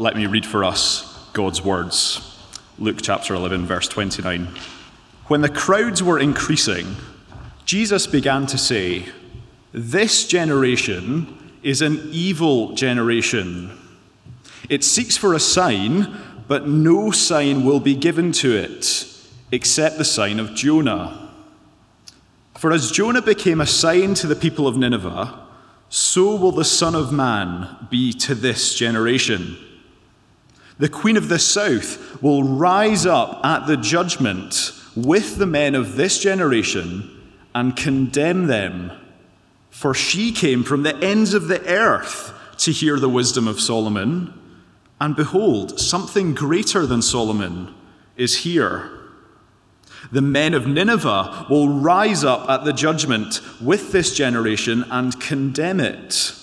[0.00, 2.26] let me read for us God's words.
[2.78, 4.48] Luke chapter 11, verse 29.
[5.26, 6.96] When the crowds were increasing,
[7.66, 9.04] Jesus began to say,
[9.72, 13.78] This generation is an evil generation.
[14.70, 16.16] It seeks for a sign,
[16.48, 19.06] but no sign will be given to it
[19.52, 21.30] except the sign of Jonah.
[22.56, 25.46] For as Jonah became a sign to the people of Nineveh,
[25.90, 29.58] so will the Son of Man be to this generation.
[30.80, 35.96] The Queen of the South will rise up at the judgment with the men of
[35.96, 37.20] this generation
[37.54, 38.90] and condemn them.
[39.68, 44.32] For she came from the ends of the earth to hear the wisdom of Solomon.
[44.98, 47.74] And behold, something greater than Solomon
[48.16, 48.90] is here.
[50.10, 55.78] The men of Nineveh will rise up at the judgment with this generation and condemn
[55.78, 56.34] it.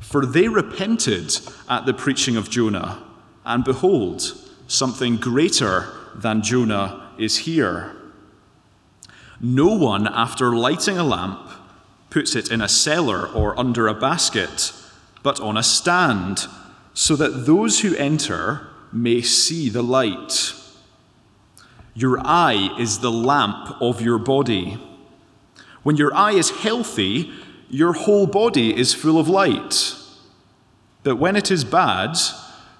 [0.00, 3.00] For they repented at the preaching of Jonah,
[3.44, 4.22] and behold,
[4.66, 7.96] something greater than Jonah is here.
[9.40, 11.40] No one, after lighting a lamp,
[12.10, 14.72] puts it in a cellar or under a basket,
[15.22, 16.46] but on a stand,
[16.94, 20.54] so that those who enter may see the light.
[21.94, 24.78] Your eye is the lamp of your body.
[25.82, 27.32] When your eye is healthy,
[27.68, 29.96] your whole body is full of light.
[31.02, 32.16] But when it is bad,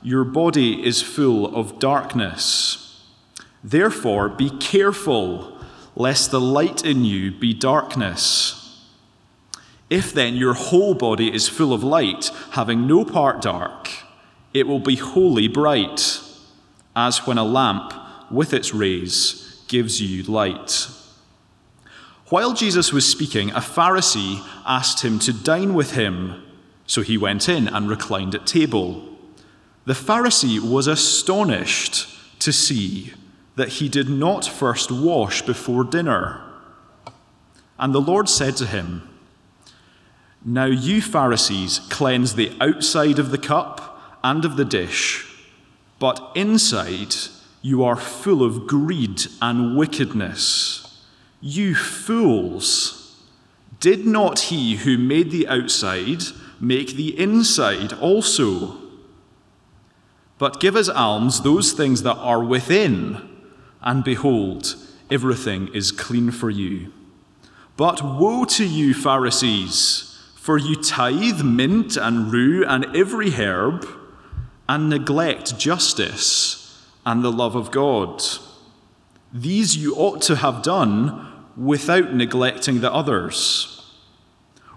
[0.02, 3.04] your body is full of darkness.
[3.62, 5.58] Therefore, be careful
[5.94, 8.58] lest the light in you be darkness.
[9.90, 13.90] If then your whole body is full of light, having no part dark,
[14.54, 16.20] it will be wholly bright,
[16.96, 17.92] as when a lamp
[18.30, 20.88] with its rays gives you light.
[22.28, 26.42] While Jesus was speaking, a Pharisee asked him to dine with him,
[26.86, 29.11] so he went in and reclined at table.
[29.84, 32.08] The Pharisee was astonished
[32.40, 33.12] to see
[33.56, 36.40] that he did not first wash before dinner.
[37.78, 39.08] And the Lord said to him,
[40.44, 45.26] Now you Pharisees cleanse the outside of the cup and of the dish,
[45.98, 47.14] but inside
[47.60, 51.04] you are full of greed and wickedness.
[51.40, 53.20] You fools!
[53.80, 56.22] Did not he who made the outside
[56.60, 58.81] make the inside also?
[60.42, 63.30] But give as alms those things that are within,
[63.80, 64.74] and behold,
[65.08, 66.92] everything is clean for you.
[67.76, 73.86] But woe to you, Pharisees, for you tithe mint and rue and every herb,
[74.68, 78.20] and neglect justice and the love of God.
[79.32, 81.24] These you ought to have done
[81.56, 83.94] without neglecting the others.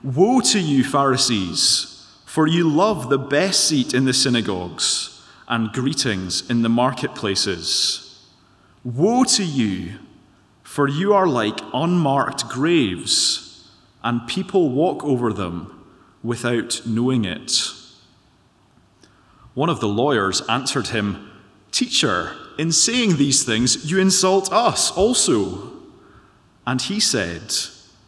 [0.04, 5.14] Woe to you, Pharisees, for you love the best seat in the synagogues
[5.48, 8.26] and greetings in the marketplaces.
[8.84, 10.00] Woe to you,
[10.64, 13.72] for you are like unmarked graves,
[14.04, 15.84] and people walk over them
[16.24, 17.72] without knowing it.
[19.54, 21.32] One of the lawyers answered him,
[21.72, 25.72] Teacher, in saying these things, you insult us also.
[26.68, 27.54] And he said,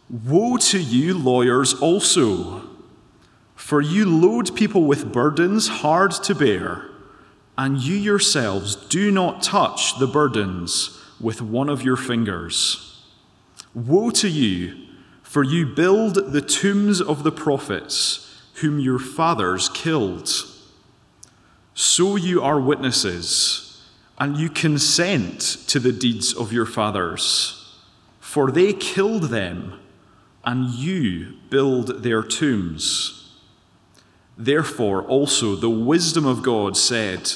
[0.10, 2.64] Woe to you, lawyers, also,
[3.56, 6.90] for you load people with burdens hard to bear,
[7.58, 13.04] and you yourselves do not touch the burdens with one of your fingers.
[13.74, 14.88] Woe to you,
[15.24, 18.24] for you build the tombs of the prophets
[18.56, 20.30] whom your fathers killed.
[21.74, 23.84] So you are witnesses,
[24.18, 27.76] and you consent to the deeds of your fathers.
[28.20, 29.80] For they killed them,
[30.44, 33.27] and you build their tombs.
[34.38, 37.34] Therefore, also the wisdom of God said,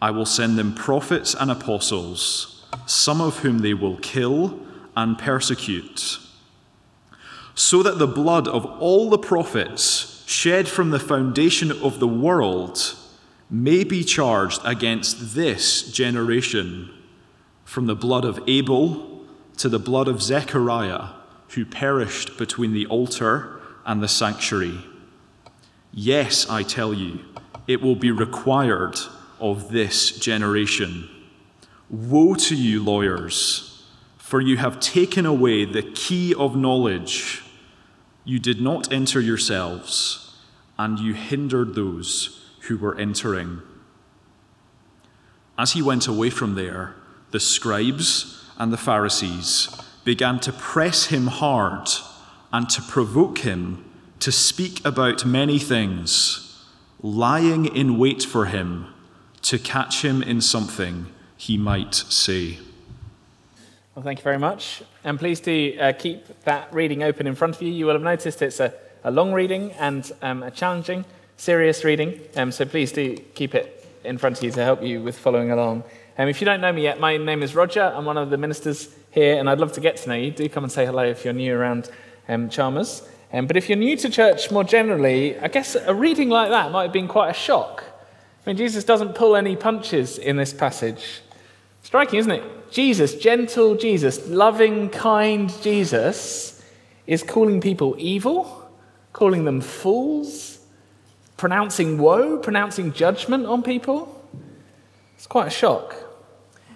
[0.00, 4.60] I will send them prophets and apostles, some of whom they will kill
[4.96, 6.18] and persecute,
[7.54, 12.94] so that the blood of all the prophets shed from the foundation of the world
[13.50, 16.90] may be charged against this generation,
[17.64, 19.24] from the blood of Abel
[19.56, 21.08] to the blood of Zechariah,
[21.50, 24.84] who perished between the altar and the sanctuary.
[25.98, 27.20] Yes, I tell you,
[27.66, 28.98] it will be required
[29.40, 31.08] of this generation.
[31.88, 33.82] Woe to you, lawyers,
[34.18, 37.42] for you have taken away the key of knowledge.
[38.26, 40.36] You did not enter yourselves,
[40.78, 43.62] and you hindered those who were entering.
[45.56, 46.94] As he went away from there,
[47.30, 51.88] the scribes and the Pharisees began to press him hard
[52.52, 53.85] and to provoke him
[54.20, 56.64] to speak about many things,
[57.02, 58.92] lying in wait for him
[59.42, 62.58] to catch him in something he might say.
[63.94, 64.82] Well, thank you very much.
[65.04, 67.72] And please do uh, keep that reading open in front of you.
[67.72, 68.74] You will have noticed it's a,
[69.04, 71.04] a long reading and um, a challenging,
[71.36, 72.20] serious reading.
[72.36, 75.50] Um, so please do keep it in front of you to help you with following
[75.50, 75.84] along.
[76.18, 77.82] Um, if you don't know me yet, my name is Roger.
[77.82, 80.30] I'm one of the ministers here, and I'd love to get to know you.
[80.30, 81.90] Do come and say hello if you're new around
[82.28, 83.02] um, Chalmers.
[83.32, 86.70] Um, but if you're new to church more generally, I guess a reading like that
[86.70, 87.84] might have been quite a shock.
[88.46, 91.22] I mean, Jesus doesn't pull any punches in this passage.
[91.82, 92.70] Striking, isn't it?
[92.70, 96.62] Jesus, gentle Jesus, loving, kind Jesus,
[97.06, 98.70] is calling people evil,
[99.12, 100.58] calling them fools,
[101.36, 104.12] pronouncing woe, pronouncing judgment on people.
[105.16, 105.94] It's quite a shock.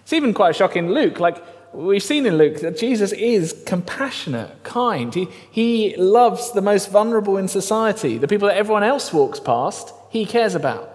[0.02, 1.20] It's even quite a shock in Luke.
[1.20, 5.14] Like, we've seen in Luke that Jesus is compassionate, kind.
[5.14, 9.92] He, he loves the most vulnerable in society, the people that everyone else walks past,
[10.10, 10.88] he cares about.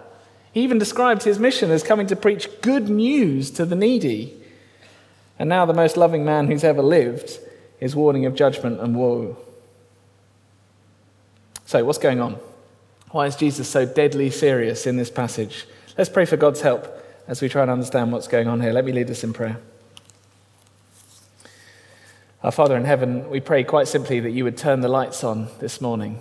[0.52, 4.34] He even described his mission as coming to preach good news to the needy.
[5.38, 7.38] And now, the most loving man who's ever lived
[7.78, 9.36] is warning of judgment and woe.
[11.66, 12.38] So, what's going on?
[13.10, 15.66] Why is Jesus so deadly serious in this passage?
[15.98, 16.86] Let's pray for God's help
[17.28, 18.72] as we try and understand what's going on here.
[18.72, 19.58] Let me lead us in prayer.
[22.46, 25.48] Our Father in heaven, we pray quite simply that you would turn the lights on
[25.58, 26.20] this morning.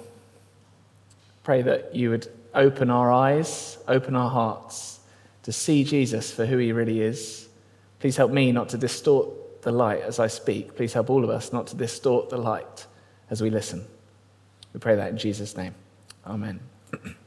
[1.44, 5.00] Pray that you would open our eyes, open our hearts
[5.44, 7.48] to see Jesus for who he really is.
[8.00, 10.75] Please help me not to distort the light as I speak.
[10.75, 12.88] Please help all of us not to distort the light
[13.30, 13.86] as we listen.
[14.74, 15.75] We pray that in Jesus' name.
[16.25, 16.60] Amen.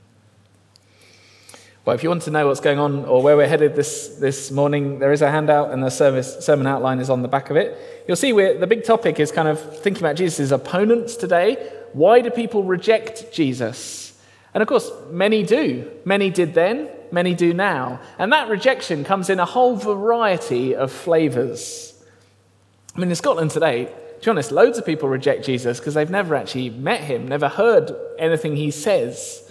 [1.89, 4.51] Well, if you want to know what's going on or where we're headed this, this
[4.51, 7.57] morning, there is a handout and the service, sermon outline is on the back of
[7.57, 8.05] it.
[8.07, 11.55] You'll see the big topic is kind of thinking about Jesus' opponents today.
[11.95, 14.21] Why do people reject Jesus?
[14.53, 15.91] And of course, many do.
[16.05, 18.01] Many did then, many do now.
[18.19, 21.95] And that rejection comes in a whole variety of flavors.
[22.95, 26.11] I mean, in Scotland today, to be honest, loads of people reject Jesus because they've
[26.11, 29.48] never actually met him, never heard anything he says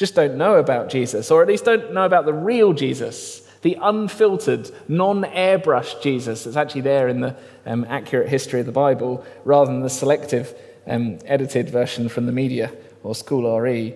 [0.00, 3.76] just don't know about Jesus, or at least don't know about the real Jesus, the
[3.82, 7.36] unfiltered, non airbrushed Jesus that's actually there in the
[7.66, 10.54] um, accurate history of the Bible, rather than the selective,
[10.86, 13.94] um, edited version from the media or School RE.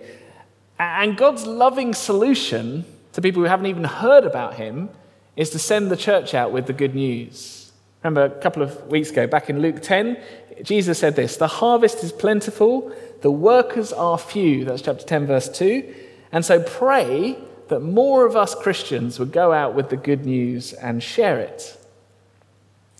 [0.77, 4.89] And God's loving solution to people who haven't even heard about him
[5.35, 7.71] is to send the church out with the good news.
[8.03, 10.21] Remember a couple of weeks ago, back in Luke 10,
[10.61, 14.65] Jesus said this The harvest is plentiful, the workers are few.
[14.65, 15.95] That's chapter 10, verse 2.
[16.31, 17.35] And so pray
[17.69, 21.75] that more of us Christians would go out with the good news and share it.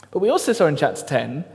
[0.09, 1.45] But we also saw in chapter 10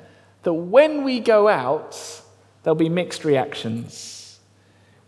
[0.44, 2.22] that when we go out,
[2.62, 4.38] there'll be mixed reactions.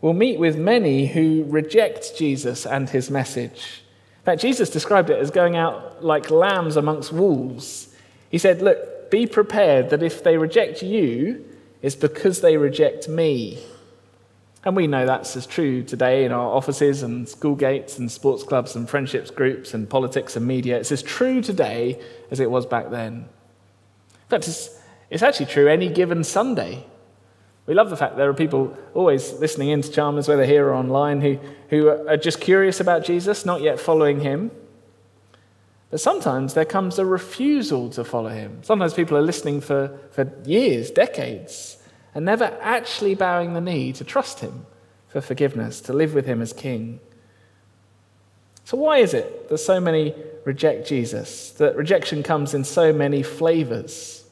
[0.01, 3.85] We'll meet with many who reject Jesus and his message.
[4.23, 7.95] In fact, Jesus described it as going out like lambs amongst wolves.
[8.29, 11.45] He said, Look, be prepared that if they reject you,
[11.83, 13.59] it's because they reject me.
[14.65, 18.45] And we know that's as true today in our offices and school gates and sports
[18.45, 20.79] clubs and friendships groups and politics and media.
[20.79, 22.01] It's as true today
[22.31, 23.15] as it was back then.
[23.15, 24.79] In fact, it's,
[25.11, 26.87] it's actually true any given Sunday.
[27.67, 30.75] We love the fact there are people always listening in to Chalmers, whether here or
[30.75, 31.39] online, who,
[31.71, 34.53] who are just curious about Jesus, not yet following him.
[35.93, 38.61] But sometimes there comes a refusal to follow him.
[38.63, 41.77] Sometimes people are listening for, for years, decades,
[42.15, 44.65] and never actually bowing the knee to trust him
[45.09, 46.99] for forgiveness, to live with him as king.
[48.65, 50.15] So, why is it that so many
[50.47, 51.51] reject Jesus?
[51.51, 54.25] That rejection comes in so many flavors?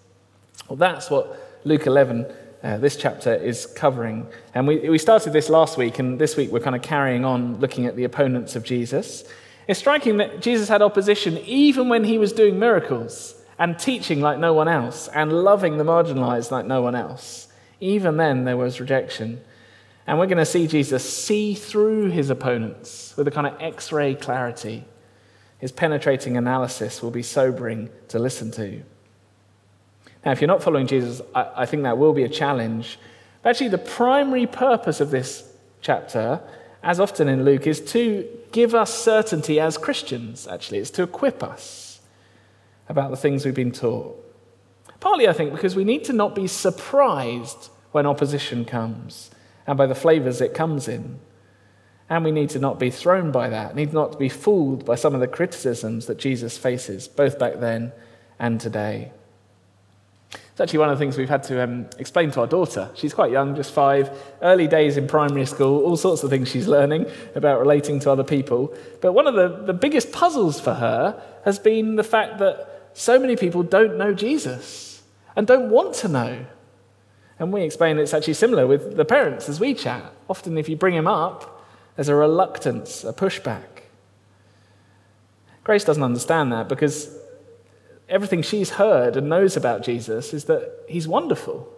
[0.67, 2.25] Well, that's what Luke 11,
[2.63, 4.27] uh, this chapter, is covering.
[4.55, 7.61] And we, we started this last week, and this week we're kind of carrying on
[7.61, 9.25] looking at the opponents of Jesus.
[9.71, 14.37] It's striking that Jesus had opposition even when he was doing miracles and teaching like
[14.37, 17.47] no one else and loving the marginalized like no one else.
[17.79, 19.41] Even then, there was rejection.
[20.09, 23.93] And we're going to see Jesus see through his opponents with a kind of x
[23.93, 24.87] ray clarity.
[25.59, 28.83] His penetrating analysis will be sobering to listen to.
[30.25, 32.99] Now, if you're not following Jesus, I, I think that will be a challenge.
[33.45, 35.49] But actually, the primary purpose of this
[35.81, 36.41] chapter,
[36.83, 40.79] as often in Luke, is to give us certainty as Christians, actually.
[40.79, 42.01] It's to equip us
[42.89, 44.17] about the things we've been taught.
[44.99, 49.31] Partly, I think, because we need to not be surprised when opposition comes
[49.67, 51.21] and by the flavors it comes in.
[52.09, 54.97] And we need to not be thrown by that, need not to be fooled by
[54.97, 57.93] some of the criticisms that Jesus faces, both back then
[58.39, 59.13] and today.
[60.61, 62.91] It's actually one of the things we've had to um, explain to our daughter.
[62.95, 64.11] She's quite young, just five,
[64.43, 68.25] early days in primary school, all sorts of things she's learning about relating to other
[68.25, 68.77] people.
[69.01, 73.19] But one of the, the biggest puzzles for her has been the fact that so
[73.19, 75.03] many people don't know Jesus
[75.35, 76.45] and don't want to know.
[77.39, 80.13] And we explain it's actually similar with the parents as we chat.
[80.29, 81.65] Often, if you bring them up,
[81.97, 83.85] there's a reluctance, a pushback.
[85.65, 87.17] Grace doesn't understand that because
[88.11, 91.69] everything she's heard and knows about Jesus is that he's wonderful.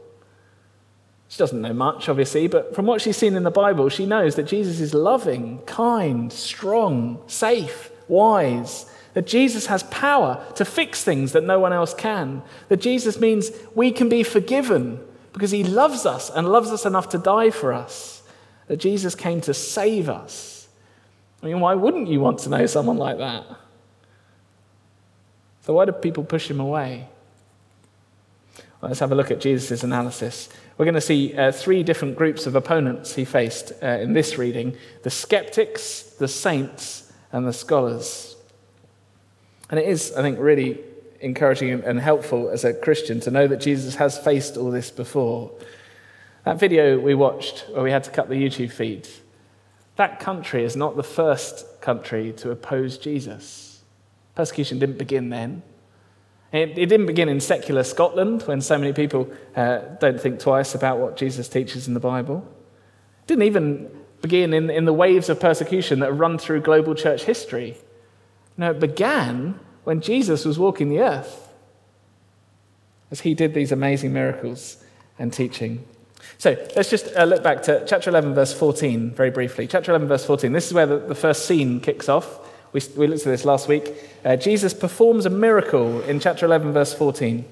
[1.29, 4.35] She doesn't know much, obviously, but from what she's seen in the Bible, she knows
[4.35, 8.85] that Jesus is loving, kind, strong, safe, wise,
[9.15, 13.51] that Jesus has power to fix things that no one else can, that Jesus means
[13.75, 15.01] we can be forgiven
[15.33, 18.23] because he loves us and loves us enough to die for us,
[18.67, 20.69] that Jesus came to save us.
[21.43, 23.45] I mean, why wouldn't you want to know someone like that?
[25.63, 27.09] So, why do people push him away?
[28.81, 30.49] Well, let's have a look at Jesus' analysis.
[30.77, 34.39] We're going to see uh, three different groups of opponents he faced uh, in this
[34.39, 38.35] reading the skeptics, the saints, and the scholars.
[39.71, 40.81] And it is, I think, really
[41.21, 45.53] encouraging and helpful as a Christian to know that Jesus has faced all this before.
[46.45, 49.09] That video we watched, where we had to cut the YouTube feed,
[49.95, 53.72] that country is not the first country to oppose Jesus.
[54.35, 55.63] Persecution didn't begin then.
[56.53, 60.75] It, it didn't begin in secular Scotland when so many people uh, don't think twice
[60.75, 62.47] about what Jesus teaches in the Bible.
[63.23, 67.25] It didn't even begin in, in the waves of persecution that run through global church
[67.25, 67.77] history.
[68.57, 71.49] No, it began when Jesus was walking the earth
[73.11, 74.83] as he did these amazing miracles
[75.19, 75.87] and teaching.
[76.39, 79.67] So let's just uh, look back to chapter 11, verse 14, very briefly.
[79.67, 80.53] Chapter 11, verse 14.
[80.53, 82.41] This is where the, the first scene kicks off.
[82.73, 83.93] We, we looked at this last week.
[84.25, 87.45] Uh, Jesus performs a miracle in chapter 11, verse 14.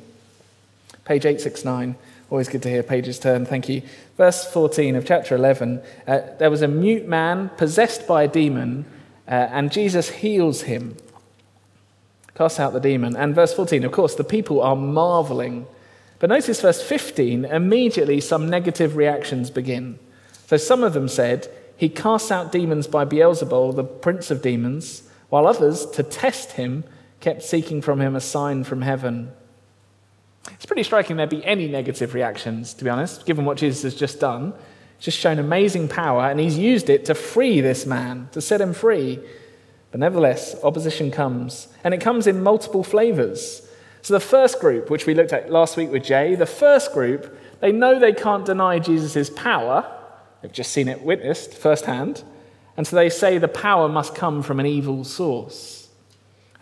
[1.05, 1.95] Page 869.
[2.31, 3.45] Always good to hear pages turn.
[3.45, 3.83] Thank you.
[4.17, 5.83] Verse 14 of chapter 11.
[6.07, 8.87] Uh, there was a mute man possessed by a demon,
[9.29, 10.97] uh, and Jesus heals him,
[12.35, 13.15] casts out the demon.
[13.15, 15.67] And verse 14, of course, the people are marveling.
[16.19, 19.99] But notice verse 15, immediately some negative reactions begin.
[20.47, 25.10] So some of them said, He casts out demons by Beelzebul, the prince of demons
[25.31, 26.85] while others, to test him,
[27.21, 29.33] kept seeking from him a sign from heaven.
[30.53, 33.95] It's pretty striking there'd be any negative reactions, to be honest, given what Jesus has
[33.95, 34.53] just done.
[34.97, 38.61] He's just shown amazing power, and he's used it to free this man, to set
[38.61, 39.21] him free.
[39.91, 43.67] But nevertheless, opposition comes, and it comes in multiple flavors.
[44.03, 47.37] So, the first group, which we looked at last week with Jay, the first group,
[47.61, 49.87] they know they can't deny Jesus' power.
[50.41, 52.25] They've just seen it witnessed firsthand.
[52.81, 55.91] And so they say the power must come from an evil source.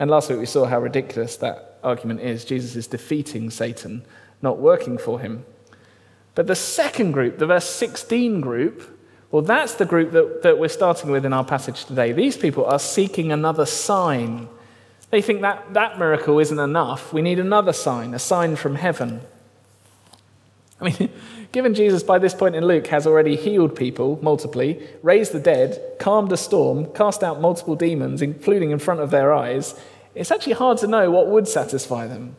[0.00, 2.44] And last week we saw how ridiculous that argument is.
[2.44, 4.04] Jesus is defeating Satan,
[4.42, 5.44] not working for him.
[6.34, 8.98] But the second group, the verse 16 group,
[9.30, 12.10] well, that's the group that, that we're starting with in our passage today.
[12.10, 14.48] These people are seeking another sign.
[15.10, 17.12] They think that that miracle isn't enough.
[17.12, 19.20] We need another sign, a sign from heaven.
[20.80, 21.10] I mean,
[21.52, 25.80] given Jesus by this point in Luke has already healed people multiply, raised the dead,
[25.98, 29.74] calmed a storm, cast out multiple demons, including in front of their eyes,
[30.14, 32.34] it's actually hard to know what would satisfy them.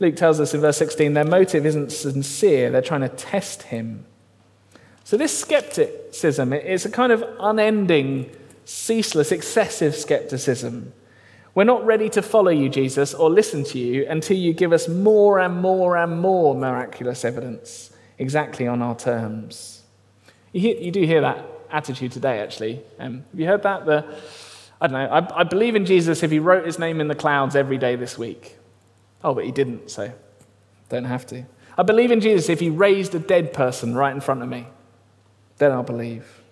[0.00, 4.04] Luke tells us in verse 16 their motive isn't sincere, they're trying to test him.
[5.04, 8.30] So, this skepticism is a kind of unending,
[8.64, 10.92] ceaseless, excessive skepticism.
[11.54, 14.88] We're not ready to follow you, Jesus, or listen to you until you give us
[14.88, 19.82] more and more and more miraculous evidence exactly on our terms.
[20.52, 22.82] You, hear, you do hear that attitude today, actually.
[22.98, 23.86] Um, have you heard that?
[23.86, 24.04] The,
[24.80, 25.06] I don't know.
[25.08, 27.96] I, I believe in Jesus if he wrote his name in the clouds every day
[27.96, 28.56] this week.
[29.24, 30.12] Oh, but he didn't, so
[30.88, 31.44] don't have to.
[31.78, 34.66] I believe in Jesus if he raised a dead person right in front of me.
[35.58, 36.42] Then I'll believe.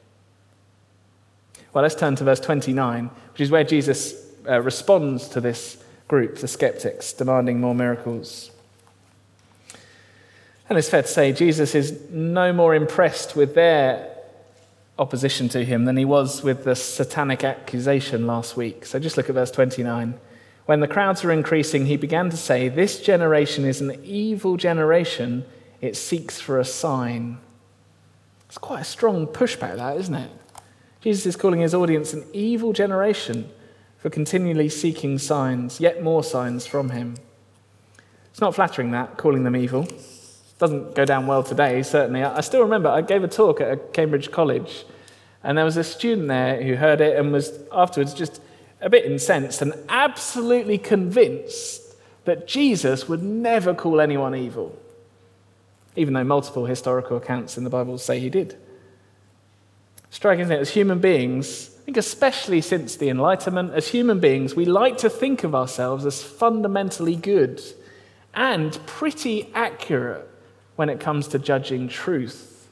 [1.72, 6.38] Well, let's turn to verse 29, which is where Jesus uh, responds to this group,
[6.38, 8.50] the skeptics, demanding more miracles.
[10.70, 14.16] And it's fair to say Jesus is no more impressed with their
[15.00, 18.86] opposition to him than he was with the satanic accusation last week.
[18.86, 20.14] So just look at verse 29.
[20.66, 25.44] When the crowds were increasing, he began to say, This generation is an evil generation.
[25.80, 27.38] It seeks for a sign.
[28.46, 30.30] It's quite a strong pushback, that, isn't it?
[31.00, 33.50] Jesus is calling his audience an evil generation
[33.98, 37.16] for continually seeking signs, yet more signs from him.
[38.30, 39.88] It's not flattering that, calling them evil.
[40.60, 42.22] Doesn't go down well today, certainly.
[42.22, 44.84] I still remember I gave a talk at a Cambridge college,
[45.42, 48.42] and there was a student there who heard it and was afterwards just
[48.82, 51.94] a bit incensed and absolutely convinced
[52.26, 54.78] that Jesus would never call anyone evil,
[55.96, 58.58] even though multiple historical accounts in the Bible say he did.
[60.10, 60.60] Striking, isn't it?
[60.60, 65.08] As human beings, I think especially since the Enlightenment, as human beings, we like to
[65.08, 67.62] think of ourselves as fundamentally good
[68.34, 70.29] and pretty accurate
[70.80, 72.66] when it comes to judging truth.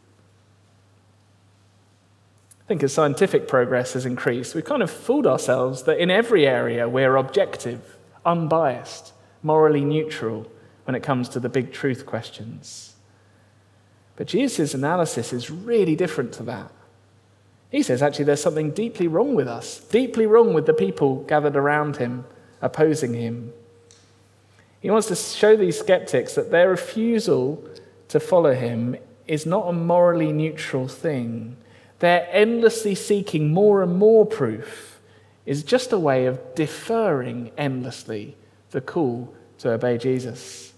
[2.63, 6.47] I think as scientific progress has increased, we've kind of fooled ourselves that in every
[6.47, 9.13] area we're objective, unbiased,
[9.43, 10.51] morally neutral
[10.87, 12.95] when it comes to the big truth questions.
[14.17, 16.73] But Jesus' analysis is really different to that.
[17.71, 21.57] He says actually there's something deeply wrong with us, deeply wrong with the people gathered
[21.57, 22.25] around him,
[22.63, 23.53] opposing him.
[24.81, 27.63] He wants to show these skeptics that their refusal
[28.09, 28.97] to follow him
[29.27, 31.57] is not a morally neutral thing.
[31.99, 35.01] Their endlessly seeking more and more proof
[35.45, 38.37] is just a way of deferring endlessly
[38.71, 40.73] the call to obey Jesus.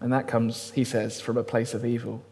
[0.00, 2.22] And that comes, he says, from a place of evil.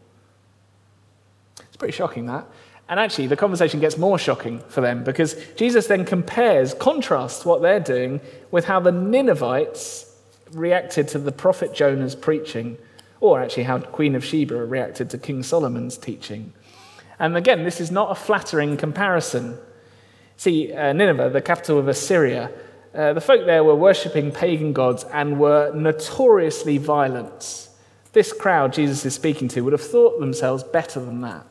[1.59, 2.47] It's pretty shocking, that.
[2.89, 7.61] And actually, the conversation gets more shocking for them because Jesus then compares, contrasts what
[7.61, 8.21] they're doing
[8.51, 10.15] with how the Ninevites
[10.51, 12.77] reacted to the prophet Jonah's preaching,
[13.23, 16.51] or actually how Queen of Sheba reacted to King Solomon's teaching.
[17.17, 19.57] And again, this is not a flattering comparison.
[20.35, 22.51] See, uh, Nineveh, the capital of Assyria,
[22.93, 27.69] uh, the folk there were worshipping pagan gods and were notoriously violent.
[28.11, 31.45] This crowd Jesus is speaking to would have thought themselves better than that.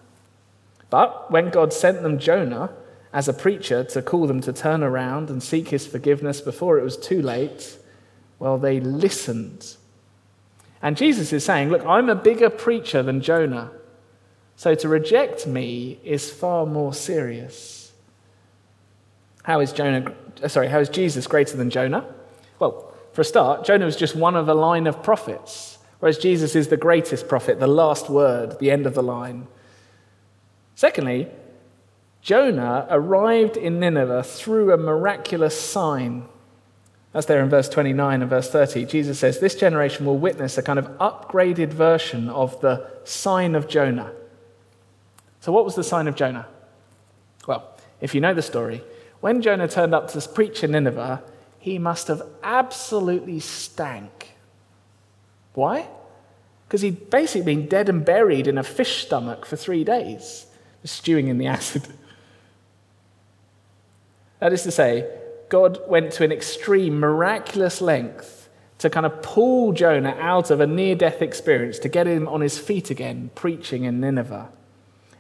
[0.90, 2.68] But when God sent them Jonah
[3.14, 6.84] as a preacher to call them to turn around and seek his forgiveness before it
[6.84, 7.78] was too late,
[8.38, 9.76] well, they listened.
[10.82, 13.70] And Jesus is saying, Look, I'm a bigger preacher than Jonah.
[14.56, 17.92] So to reject me is far more serious.
[19.44, 20.12] How is Jonah,
[20.42, 22.04] uh, sorry, how is Jesus greater than Jonah?
[22.58, 26.54] Well, for a start, Jonah was just one of a line of prophets, whereas Jesus
[26.54, 29.48] is the greatest prophet, the last word, the end of the line.
[30.74, 31.28] Secondly,
[32.20, 36.28] Jonah arrived in Nineveh through a miraculous sign.
[37.12, 38.87] That's there in verse 29 and verse 30.
[38.87, 43.68] Jesus says, This generation will witness a kind of upgraded version of the sign of
[43.68, 44.12] Jonah.
[45.40, 46.46] So, what was the sign of Jonah?
[47.46, 47.68] Well,
[48.01, 48.83] if you know the story,
[49.20, 51.22] when Jonah turned up to preach in Nineveh,
[51.59, 54.35] he must have absolutely stank.
[55.55, 55.87] Why?
[56.66, 60.46] Because he'd basically been dead and buried in a fish stomach for three days,
[60.85, 61.83] stewing in the acid.
[64.40, 65.09] That is to say,
[65.52, 70.66] God went to an extreme, miraculous length to kind of pull Jonah out of a
[70.66, 74.48] near death experience to get him on his feet again, preaching in Nineveh.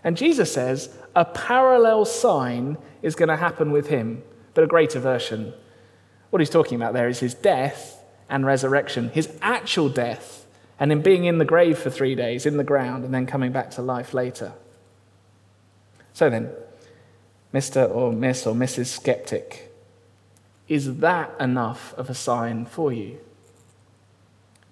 [0.02, 4.22] And Jesus says a parallel sign is going to happen with him,
[4.54, 5.52] but a greater version.
[6.30, 10.46] What he's talking about there is his death and resurrection, his actual death,
[10.80, 13.52] and him being in the grave for three days, in the ground, and then coming
[13.52, 14.54] back to life later.
[16.14, 16.52] So then,
[17.52, 17.94] Mr.
[17.94, 18.86] or Miss or Mrs.
[18.86, 19.68] Skeptic,
[20.72, 23.18] is that enough of a sign for you?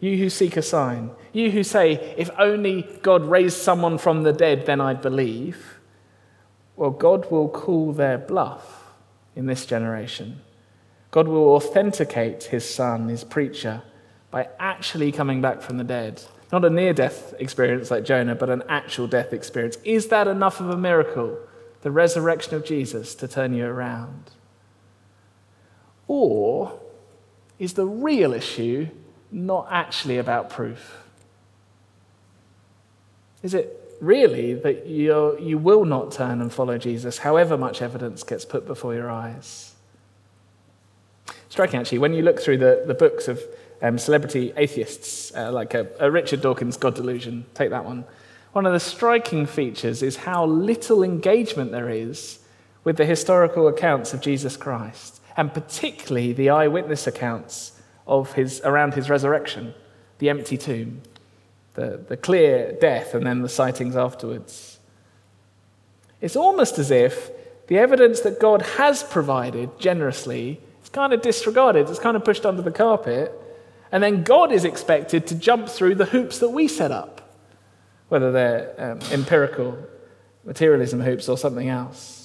[0.01, 4.33] You who seek a sign, you who say, if only God raised someone from the
[4.33, 5.79] dead, then I'd believe.
[6.75, 8.95] Well, God will call their bluff
[9.37, 10.41] in this generation.
[11.11, 13.83] God will authenticate his son, his preacher,
[14.31, 16.23] by actually coming back from the dead.
[16.51, 19.77] Not a near death experience like Jonah, but an actual death experience.
[19.85, 21.39] Is that enough of a miracle,
[21.83, 24.31] the resurrection of Jesus, to turn you around?
[26.13, 26.77] Or
[27.61, 28.89] is the real issue
[29.31, 31.05] not actually about proof?
[33.45, 38.25] Is it really that you you will not turn and follow Jesus, however much evidence
[38.25, 39.77] gets put before your eyes?
[41.49, 43.41] Striking, actually, when you look through the, the books of
[43.81, 48.05] um, celebrity atheists, uh, like a, a Richard Dawkins' God Delusion, take that one.
[48.51, 52.41] One of the striking features is how little engagement there is
[52.83, 57.73] with the historical accounts of Jesus Christ and particularly the eyewitness accounts
[58.07, 59.73] of his, around his resurrection,
[60.19, 61.01] the empty tomb,
[61.73, 64.79] the, the clear death, and then the sightings afterwards.
[66.21, 67.31] It's almost as if
[67.69, 72.45] the evidence that God has provided generously is kind of disregarded, it's kind of pushed
[72.45, 73.33] under the carpet,
[73.91, 77.35] and then God is expected to jump through the hoops that we set up,
[78.11, 79.79] whether they're um, empirical
[80.45, 82.20] materialism hoops or something else.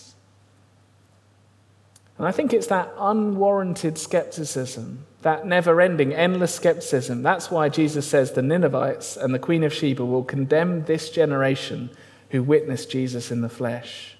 [2.17, 7.23] And I think it's that unwarranted skepticism, that never ending, endless skepticism.
[7.23, 11.89] That's why Jesus says the Ninevites and the Queen of Sheba will condemn this generation
[12.30, 14.17] who witnessed Jesus in the flesh.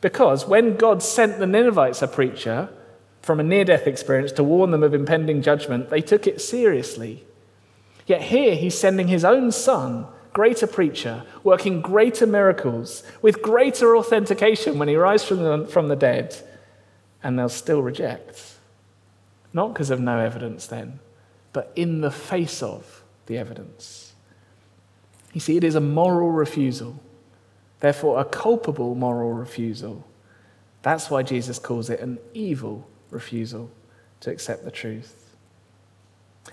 [0.00, 2.70] Because when God sent the Ninevites a preacher
[3.20, 7.24] from a near death experience to warn them of impending judgment, they took it seriously.
[8.06, 14.78] Yet here he's sending his own son, greater preacher, working greater miracles, with greater authentication
[14.78, 16.36] when he rises from the, from the dead,
[17.22, 18.54] and they'll still reject.
[19.52, 21.00] Not because of no evidence then,
[21.52, 24.12] but in the face of the evidence.
[25.32, 27.00] You see, it is a moral refusal,
[27.80, 30.04] therefore, a culpable moral refusal.
[30.82, 33.70] That's why Jesus calls it an evil refusal
[34.20, 35.17] to accept the truth.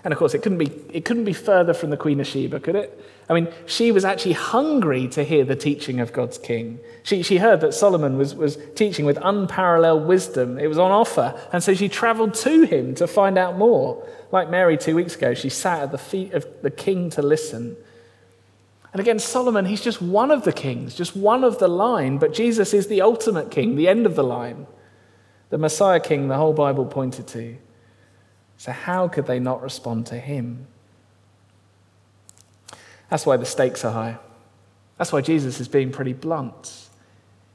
[0.06, 2.60] And of course, it couldn't, be, it couldn't be further from the Queen of Sheba,
[2.60, 2.96] could it?
[3.28, 6.78] I mean, she was actually hungry to hear the teaching of God's king.
[7.02, 10.60] She, she heard that Solomon was, was teaching with unparalleled wisdom.
[10.60, 11.34] It was on offer.
[11.52, 14.06] And so she traveled to him to find out more.
[14.30, 17.76] Like Mary two weeks ago, she sat at the feet of the king to listen.
[18.92, 22.32] And again, Solomon, he's just one of the kings, just one of the line, but
[22.32, 24.68] Jesus is the ultimate king, the end of the line,
[25.50, 27.56] the Messiah king the whole Bible pointed to.
[28.58, 30.66] So, how could they not respond to him?
[33.10, 34.18] That's why the stakes are high.
[34.98, 36.88] That's why Jesus is being pretty blunt.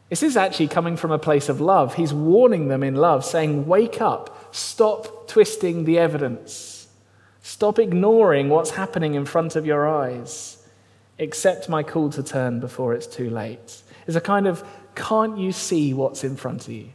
[0.10, 1.96] This is actually coming from a place of love.
[1.96, 6.88] He's warning them in love, saying, Wake up, stop twisting the evidence,
[7.42, 10.58] stop ignoring what's happening in front of your eyes.
[11.18, 13.82] Accept my call to turn before it's too late.
[14.08, 14.64] It's a kind of,
[14.96, 16.90] can't you see what's in front of you?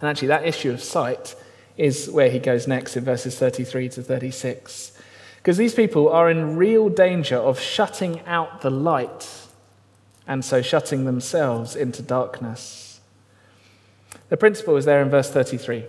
[0.00, 1.34] And actually, that issue of sight
[1.78, 4.92] is where he goes next in verses 33 to 36.
[5.36, 9.46] Because these people are in real danger of shutting out the light
[10.26, 13.00] and so shutting themselves into darkness.
[14.28, 15.84] The principle is there in verse 33.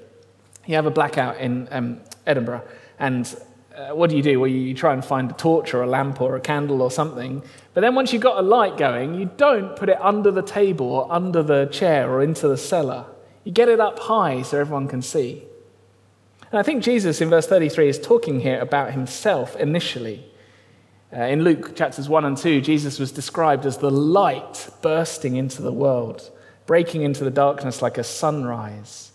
[0.65, 2.63] You have a blackout in um, Edinburgh,
[2.97, 3.35] and
[3.75, 4.39] uh, what do you do?
[4.39, 7.41] Well, you try and find a torch or a lamp or a candle or something.
[7.73, 10.87] But then once you've got a light going, you don't put it under the table
[10.87, 13.07] or under the chair or into the cellar.
[13.43, 15.43] You get it up high so everyone can see.
[16.51, 20.25] And I think Jesus in verse 33 is talking here about himself initially.
[21.11, 25.61] Uh, in Luke chapters 1 and 2, Jesus was described as the light bursting into
[25.61, 26.31] the world,
[26.65, 29.11] breaking into the darkness like a sunrise.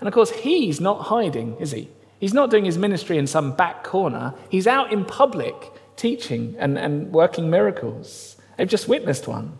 [0.00, 1.90] And of course, he's not hiding, is he?
[2.18, 4.34] He's not doing his ministry in some back corner.
[4.50, 5.54] He's out in public
[5.96, 8.36] teaching and, and working miracles.
[8.56, 9.58] They've just witnessed one.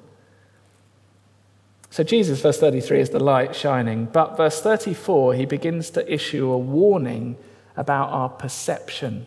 [1.97, 4.05] So, Jesus, verse 33, is the light shining.
[4.05, 7.39] But verse 34, he begins to issue a warning
[7.75, 9.25] about our perception.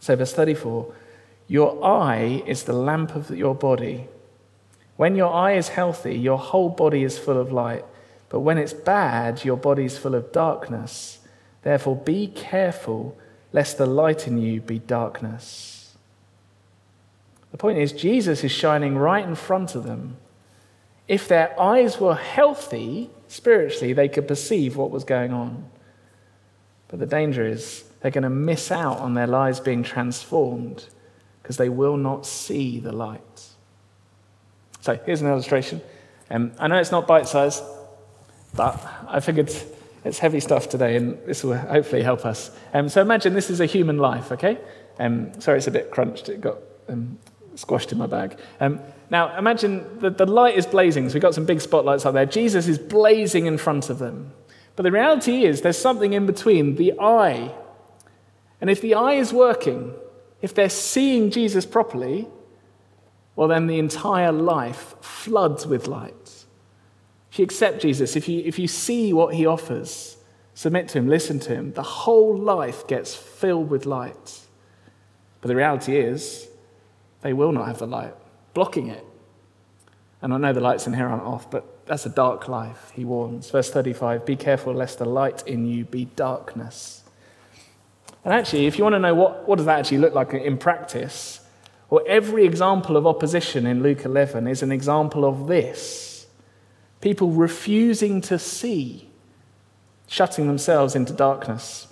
[0.00, 0.92] So, verse 34
[1.46, 4.08] Your eye is the lamp of your body.
[4.96, 7.84] When your eye is healthy, your whole body is full of light.
[8.30, 11.20] But when it's bad, your body is full of darkness.
[11.62, 13.16] Therefore, be careful
[13.52, 15.94] lest the light in you be darkness.
[17.52, 20.16] The point is, Jesus is shining right in front of them
[21.08, 25.68] if their eyes were healthy spiritually, they could perceive what was going on.
[26.88, 30.86] But the danger is they're going to miss out on their lives being transformed
[31.42, 33.46] because they will not see the light.
[34.80, 35.80] So here's an illustration.
[36.30, 37.62] Um, I know it's not bite sized,
[38.54, 39.52] but I figured
[40.04, 42.50] it's heavy stuff today and this will hopefully help us.
[42.72, 44.58] Um, so imagine this is a human life, okay?
[44.98, 46.28] Um, sorry, it's a bit crunched.
[46.28, 47.18] It got um,
[47.56, 48.38] squashed in my bag.
[48.60, 52.14] Um, now, imagine that the light is blazing, so we've got some big spotlights up
[52.14, 52.26] there.
[52.26, 54.32] Jesus is blazing in front of them.
[54.76, 57.52] But the reality is, there's something in between the eye.
[58.60, 59.94] And if the eye is working,
[60.42, 62.28] if they're seeing Jesus properly,
[63.36, 66.44] well, then the entire life floods with light.
[67.30, 70.16] If you accept Jesus, if you, if you see what he offers,
[70.54, 74.40] submit to him, listen to him, the whole life gets filled with light.
[75.40, 76.48] But the reality is,
[77.22, 78.14] they will not have the light
[78.56, 79.04] blocking it.
[80.22, 83.04] And I know the lights in here aren't off, but that's a dark life, he
[83.04, 83.50] warns.
[83.50, 87.04] Verse 35 Be careful lest the light in you be darkness.
[88.24, 90.56] And actually, if you want to know what, what does that actually look like in
[90.56, 91.40] practice,
[91.90, 96.26] well, every example of opposition in Luke 11 is an example of this
[97.02, 99.08] people refusing to see,
[100.08, 101.86] shutting themselves into darkness.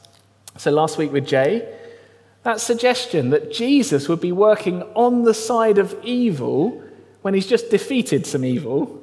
[0.57, 1.73] So last week with Jay,
[2.45, 6.83] that suggestion that Jesus would be working on the side of evil
[7.23, 9.03] when he's just defeated some evil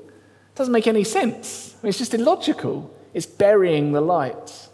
[0.55, 1.75] doesn't make any sense.
[1.75, 2.95] I mean, it's just illogical.
[3.13, 4.69] It's burying the light.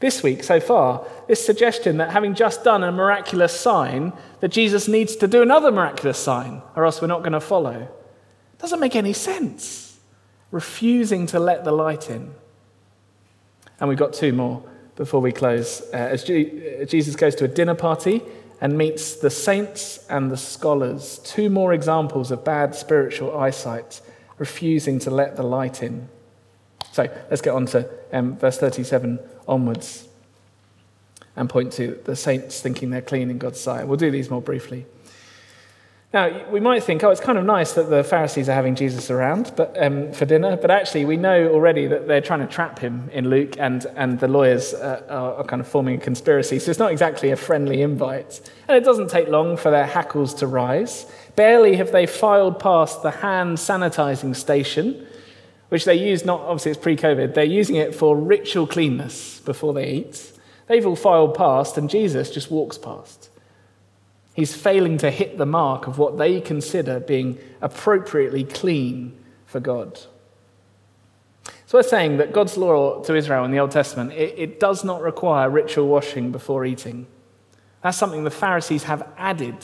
[0.00, 4.88] This week, so far, this suggestion that having just done a miraculous sign, that Jesus
[4.88, 7.88] needs to do another miraculous sign, or else we're not going to follow,
[8.58, 9.98] doesn't make any sense.
[10.50, 12.34] Refusing to let the light in.
[13.78, 14.62] And we've got two more
[14.96, 15.82] before we close.
[15.92, 18.22] Uh, as uh, Jesus goes to a dinner party
[18.60, 24.00] and meets the saints and the scholars, two more examples of bad spiritual eyesight,
[24.38, 26.08] refusing to let the light in.
[26.92, 30.08] So let's get on to um, verse 37 onwards
[31.36, 33.86] and point to the saints thinking they're clean in God's sight.
[33.88, 34.86] We'll do these more briefly.
[36.14, 39.10] Now, we might think, oh, it's kind of nice that the Pharisees are having Jesus
[39.10, 42.78] around but, um, for dinner, but actually, we know already that they're trying to trap
[42.78, 46.60] him in Luke, and, and the lawyers uh, are, are kind of forming a conspiracy.
[46.60, 48.48] So it's not exactly a friendly invite.
[48.68, 51.04] And it doesn't take long for their hackles to rise.
[51.34, 55.04] Barely have they filed past the hand sanitizing station,
[55.70, 59.74] which they use not, obviously, it's pre COVID, they're using it for ritual cleanness before
[59.74, 60.32] they eat.
[60.68, 63.23] They've all filed past, and Jesus just walks past.
[64.34, 69.16] He's failing to hit the mark of what they consider being appropriately clean
[69.46, 69.98] for God.
[71.66, 74.84] So we're saying that God's law to Israel in the Old Testament, it, it, does
[74.84, 77.06] not require ritual washing before eating.
[77.82, 79.56] That's something the Pharisees have added.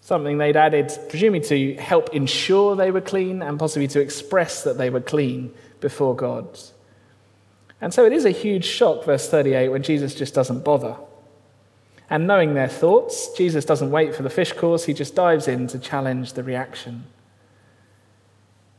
[0.00, 4.76] Something they'd added, presumably to help ensure they were clean and possibly to express that
[4.76, 6.58] they were clean before God.
[7.80, 10.96] And so it is a huge shock, verse 38, when Jesus just doesn't bother.
[12.10, 15.66] And knowing their thoughts, Jesus doesn't wait for the fish course, he just dives in
[15.68, 17.04] to challenge the reaction.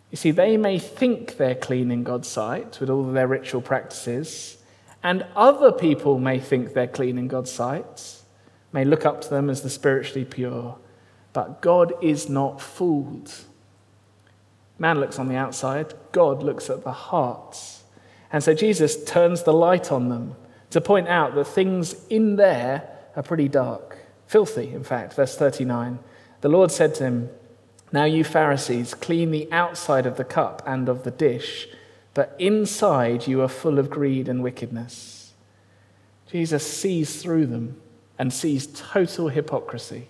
[0.10, 3.62] You see, they may think they're clean in God's sight with all of their ritual
[3.62, 4.58] practices,
[5.04, 8.16] and other people may think they're clean in God's sight,
[8.74, 10.78] may look up to them as the spiritually pure,
[11.32, 13.32] but God is not fooled.
[14.80, 17.84] Man looks on the outside, God looks at the hearts.
[18.32, 20.36] And so Jesus turns the light on them
[20.72, 22.90] to point out that things in there
[23.20, 25.14] are pretty dark, filthy, in fact.
[25.14, 26.00] Verse 39
[26.40, 27.30] The Lord said to him,
[27.92, 31.68] Now you Pharisees, clean the outside of the cup and of the dish,
[32.14, 35.34] but inside you are full of greed and wickedness.
[36.32, 37.82] Jesus sees through them
[38.18, 40.08] and sees total hypocrisy.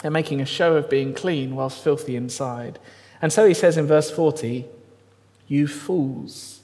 [0.00, 2.78] They're making a show of being clean whilst filthy inside.
[3.20, 4.64] And so he says in verse 40,
[5.48, 6.60] You fools.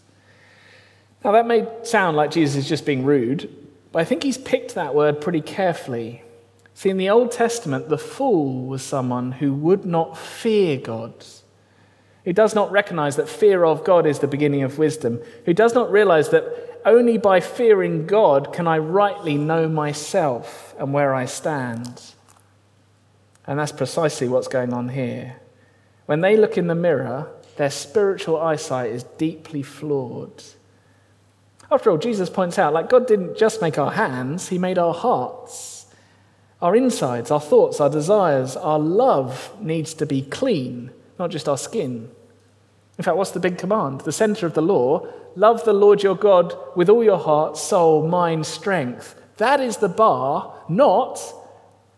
[1.24, 3.65] Now, that may sound like Jesus is just being rude,
[3.96, 6.22] but I think he's picked that word pretty carefully.
[6.74, 11.24] See, in the Old Testament, the fool was someone who would not fear God,
[12.26, 15.72] who does not recognize that fear of God is the beginning of wisdom, who does
[15.72, 21.24] not realize that only by fearing God can I rightly know myself and where I
[21.24, 22.02] stand.
[23.46, 25.36] And that's precisely what's going on here.
[26.04, 30.44] When they look in the mirror, their spiritual eyesight is deeply flawed.
[31.70, 34.94] After all, Jesus points out, like, God didn't just make our hands, He made our
[34.94, 35.86] hearts.
[36.62, 41.58] Our insides, our thoughts, our desires, our love needs to be clean, not just our
[41.58, 42.10] skin.
[42.96, 44.02] In fact, what's the big command?
[44.02, 48.06] The center of the law love the Lord your God with all your heart, soul,
[48.06, 49.14] mind, strength.
[49.36, 51.20] That is the bar, not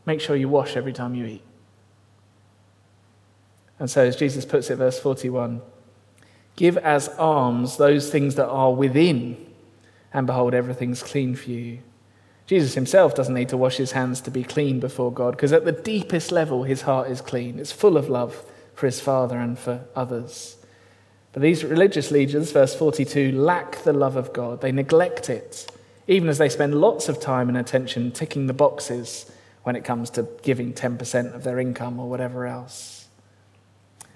[0.07, 1.42] make sure you wash every time you eat.
[3.78, 5.62] And so, as Jesus puts it, verse 41
[6.57, 9.37] give as alms those things that are within
[10.12, 11.81] and behold, everything's clean for you.
[12.47, 15.64] Jesus himself doesn't need to wash his hands to be clean before God, because at
[15.64, 17.59] the deepest level, his heart is clean.
[17.59, 18.42] It's full of love
[18.75, 20.57] for his Father and for others.
[21.33, 24.62] But these religious leaders, verse 42, lack the love of God.
[24.62, 25.71] They neglect it,
[26.07, 29.31] even as they spend lots of time and attention ticking the boxes
[29.62, 33.09] when it comes to giving 10% of their income or whatever else.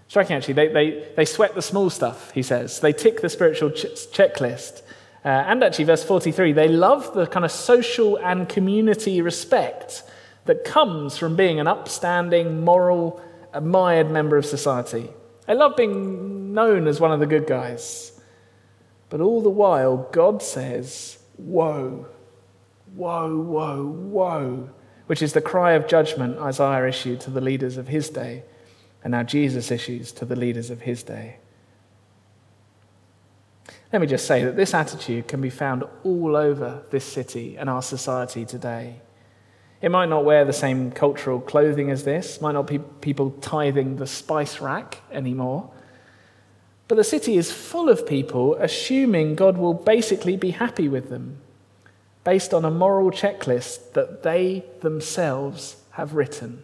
[0.09, 2.81] Striking, actually, they, they, they sweat the small stuff, he says.
[2.81, 4.83] They tick the spiritual ch- checklist
[5.25, 10.03] uh, and actually, verse 43, they love the kind of social and community respect
[10.47, 15.11] that comes from being an upstanding, moral, admired member of society.
[15.47, 18.21] They love being known as one of the good guys.
[19.11, 22.07] But all the while, God says, Woe,
[22.95, 24.71] woe, woe, woe,
[25.07, 28.43] which is the cry of judgment Isaiah issued to the leaders of his day,
[29.05, 31.37] and now Jesus issues to the leaders of his day.
[33.93, 37.69] Let me just say that this attitude can be found all over this city and
[37.69, 39.01] our society today.
[39.83, 43.97] It might not wear the same cultural clothing as this, might not be people tithing
[43.97, 45.71] the spice rack anymore.
[46.89, 51.39] But the city is full of people assuming God will basically be happy with them
[52.25, 56.63] based on a moral checklist that they themselves have written.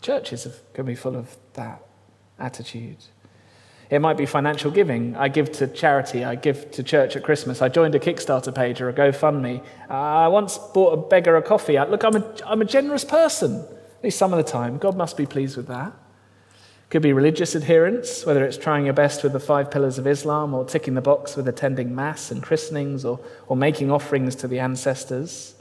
[0.00, 1.82] Churches can be full of that
[2.38, 2.98] attitude.
[3.90, 5.14] It might be financial giving.
[5.16, 6.24] I give to charity.
[6.24, 7.60] I give to church at Christmas.
[7.60, 9.62] I joined a Kickstarter page or a GoFundMe.
[9.90, 11.78] I once bought a beggar a coffee.
[11.78, 14.78] Look, I'm a, I'm a generous person, at least some of the time.
[14.78, 15.92] God must be pleased with that.
[16.88, 20.54] Could be religious adherence, whether it's trying your best with the five pillars of Islam
[20.54, 24.60] or ticking the box with attending Mass and christenings or, or making offerings to the
[24.60, 25.56] ancestors.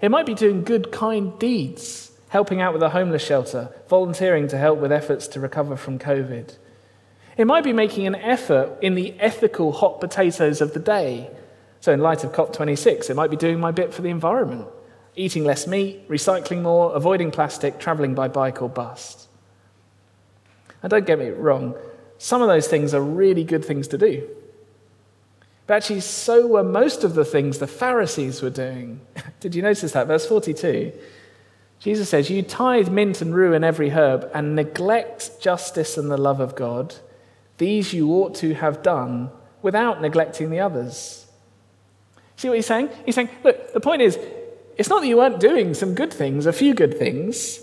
[0.00, 4.58] It might be doing good, kind deeds, helping out with a homeless shelter, volunteering to
[4.58, 6.56] help with efforts to recover from COVID
[7.36, 11.30] It might be making an effort in the ethical hot potatoes of the day.
[11.80, 14.66] So, in light of COP26, it might be doing my bit for the environment,
[15.14, 19.28] eating less meat, recycling more, avoiding plastic, traveling by bike or bus.
[20.82, 21.74] And don't get me wrong,
[22.18, 24.28] some of those things are really good things to do.
[25.66, 29.00] But actually, so were most of the things the Pharisees were doing.
[29.40, 30.06] Did you notice that?
[30.06, 30.92] Verse 42.
[31.80, 36.16] Jesus says, You tithe mint and rue and every herb and neglect justice and the
[36.16, 36.94] love of God.
[37.58, 39.30] These you ought to have done
[39.62, 41.26] without neglecting the others.
[42.36, 42.90] See what he's saying?
[43.04, 44.18] He's saying, Look, the point is,
[44.76, 47.60] it's not that you weren't doing some good things, a few good things.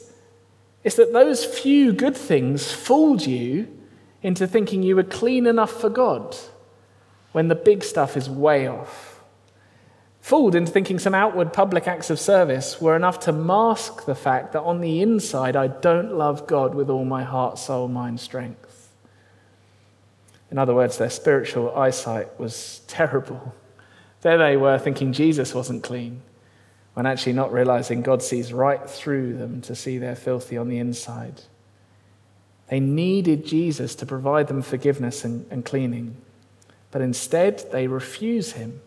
[0.83, 3.67] It's that those few good things fooled you
[4.21, 6.35] into thinking you were clean enough for God
[7.31, 9.21] when the big stuff is way off.
[10.21, 14.53] Fooled into thinking some outward public acts of service were enough to mask the fact
[14.53, 18.62] that on the inside I don't love God with all my heart, soul, mind, strength.
[20.53, 23.55] In other words, their spiritual eyesight was terrible.
[24.21, 26.21] There they were thinking Jesus wasn't clean,
[26.93, 30.77] when actually not realizing God sees right through them to see they're filthy on the
[30.77, 31.41] inside.
[32.67, 36.17] They needed Jesus to provide them forgiveness and, and cleaning.
[36.91, 38.79] But instead, they refuse him.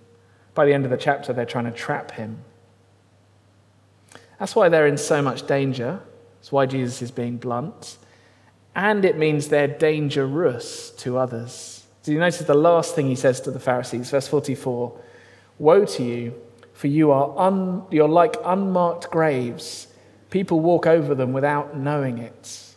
[0.55, 2.45] By the end of the chapter, they're trying to trap him.
[4.39, 5.99] That's why they're in so much danger.
[6.39, 7.99] That's why Jesus is being blunt.
[8.77, 11.87] And it means they're dangerous to others.
[12.05, 14.11] Do you notice the last thing he says to the Pharisees?
[14.11, 15.01] Verse 44
[15.59, 16.35] Woe to you,
[16.75, 19.87] for you are un, you're like unmarked graves.
[20.29, 22.75] People walk over them without knowing it.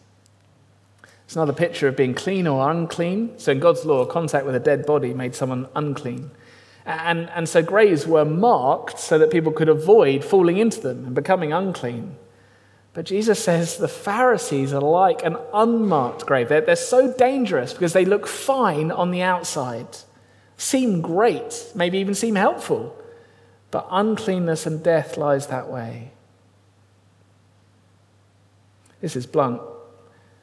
[1.25, 3.37] It's another picture of being clean or unclean.
[3.37, 6.31] So, in God's law, contact with a dead body made someone unclean.
[6.85, 11.13] And, and so, graves were marked so that people could avoid falling into them and
[11.13, 12.15] becoming unclean.
[12.93, 16.49] But Jesus says the Pharisees are like an unmarked grave.
[16.49, 19.87] They're, they're so dangerous because they look fine on the outside,
[20.57, 22.95] seem great, maybe even seem helpful.
[23.71, 26.11] But uncleanness and death lies that way.
[29.01, 29.61] This is blunt,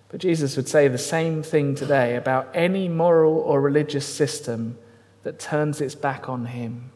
[0.09, 4.79] but Jesus would say the same thing today about any moral or religious system
[5.25, 6.91] that turns its back on Him.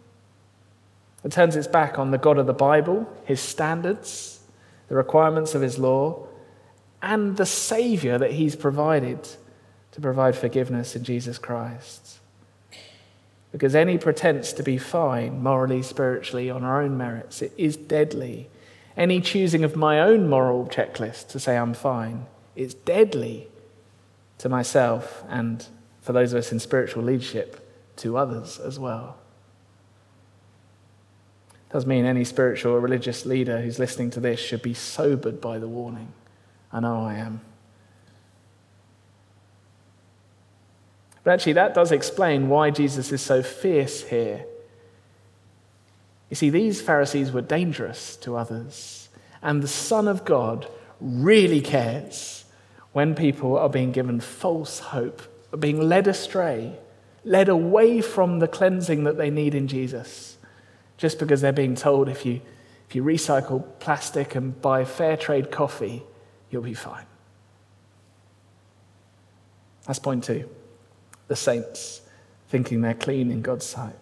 [1.23, 4.40] It turns its back on the God of the Bible, His standards,
[4.91, 6.27] the requirements of His law,
[7.01, 9.27] and the Savior that He's provided
[9.93, 12.19] to provide forgiveness in Jesus Christ.
[13.53, 18.51] Because any pretense to be fine morally, spiritually, on our own merits, it is deadly.
[18.97, 22.27] Any choosing of my own moral checklist to say I'm fine
[22.57, 23.49] it's deadly
[24.39, 25.65] to myself and
[26.03, 29.17] for those of us in spiritual leadership to others as well.
[31.73, 35.59] Does mean any spiritual or religious leader who's listening to this should be sobered by
[35.59, 36.13] the warning.
[36.73, 37.41] I know I am.
[41.23, 44.45] But actually, that does explain why Jesus is so fierce here.
[46.29, 49.09] You see, these Pharisees were dangerous to others,
[49.43, 50.67] and the Son of God
[51.01, 52.45] really cares
[52.93, 56.79] when people are being given false hope, are being led astray,
[57.25, 60.30] led away from the cleansing that they need in Jesus,
[61.01, 62.43] just because they're being told if you,
[62.87, 66.03] if you recycle plastic and buy fair trade coffee,
[66.51, 67.07] you'll be fine.
[69.87, 70.49] That's point two
[71.27, 72.03] the saints
[72.49, 73.95] thinking they're clean in God's sight.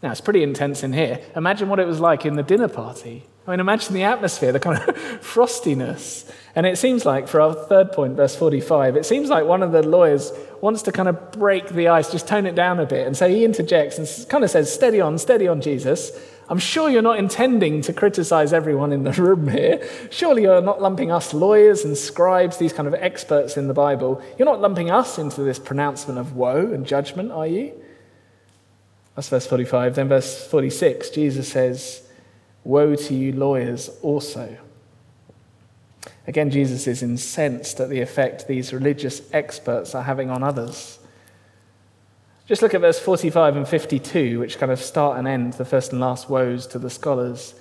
[0.00, 1.20] Now, it's pretty intense in here.
[1.34, 4.60] Imagine what it was like in the dinner party I mean, imagine the atmosphere, the
[4.60, 6.30] kind of frostiness.
[6.54, 9.72] And it seems like, for our third point, verse 45, it seems like one of
[9.72, 13.06] the lawyers wants to kind of break the ice, just tone it down a bit.
[13.06, 16.12] And so he interjects and kind of says, Steady on, steady on, Jesus.
[16.48, 19.86] I'm sure you're not intending to criticize everyone in the room here.
[20.10, 24.22] Surely you're not lumping us lawyers and scribes, these kind of experts in the Bible.
[24.38, 27.72] You're not lumping us into this pronouncement of woe and judgment, are you?
[29.16, 29.94] That's verse 45.
[29.94, 32.03] Then, verse 46, Jesus says,
[32.64, 34.56] Woe to you, lawyers, also.
[36.26, 40.98] Again, Jesus is incensed at the effect these religious experts are having on others.
[42.46, 45.92] Just look at verse 45 and 52, which kind of start and end the first
[45.92, 47.54] and last woes to the scholars.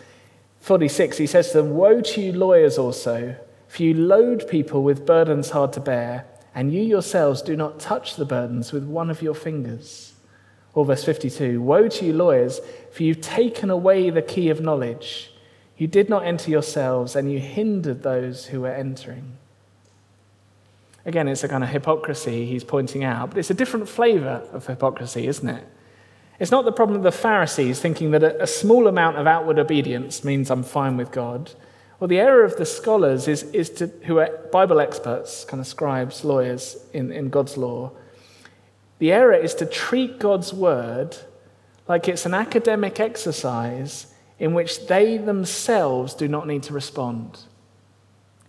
[0.60, 3.36] 46, he says to them, Woe to you, lawyers, also,
[3.68, 6.26] for you load people with burdens hard to bear,
[6.56, 10.13] and you yourselves do not touch the burdens with one of your fingers.
[10.74, 12.60] Or verse 52 Woe to you, lawyers,
[12.92, 15.32] for you've taken away the key of knowledge.
[15.78, 19.38] You did not enter yourselves, and you hindered those who were entering.
[21.06, 24.68] Again, it's a kind of hypocrisy he's pointing out, but it's a different flavor of
[24.68, 25.68] hypocrisy, isn't it?
[26.40, 30.24] It's not the problem of the Pharisees thinking that a small amount of outward obedience
[30.24, 31.52] means I'm fine with God,
[32.00, 35.68] Well, the error of the scholars is, is to, who are Bible experts, kind of
[35.68, 37.92] scribes, lawyers in, in God's law,
[39.00, 41.18] the error is to treat God's word
[41.88, 47.40] like it's an academic exercise in which they themselves do not need to respond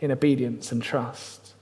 [0.00, 1.54] in obedience and trust.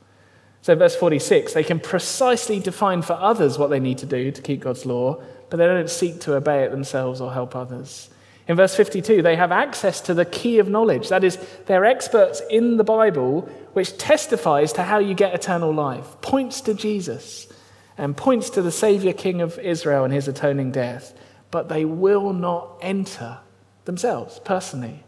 [0.62, 4.43] So, verse 46, they can precisely define for others what they need to do to
[4.43, 5.20] keep God's law,
[5.51, 8.11] but they don't seek to obey it themselves or help others.
[8.47, 11.09] In verse 52, they have access to the key of knowledge.
[11.09, 16.20] That is, they're experts in the Bible, which testifies to how you get eternal life,
[16.20, 17.53] points to Jesus,
[17.99, 21.14] and points to the Savior King of Israel and his atoning death.
[21.51, 23.38] But they will not enter
[23.84, 25.05] themselves personally.